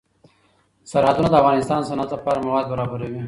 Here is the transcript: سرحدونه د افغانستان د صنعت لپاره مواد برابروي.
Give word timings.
سرحدونه 0.91 1.29
د 1.29 1.35
افغانستان 1.41 1.77
د 1.81 1.85
صنعت 1.89 2.09
لپاره 2.15 2.43
مواد 2.47 2.65
برابروي. 2.73 3.19